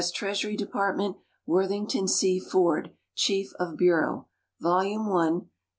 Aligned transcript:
Treasury 0.15 0.55
Department. 0.55 1.17
Wortliington 1.47 2.09
C. 2.09 2.39
Ford, 2.39 2.89
Chief 3.13 3.51
of 3.59 3.77
Bureau. 3.77 4.29
Vol. 4.59 4.79
i, 4.79 5.29
p|.. 5.41 5.45